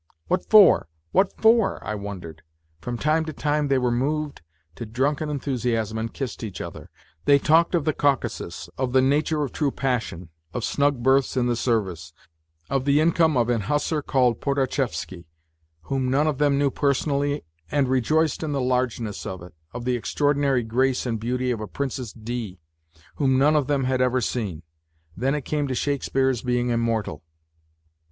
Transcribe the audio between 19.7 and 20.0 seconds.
of the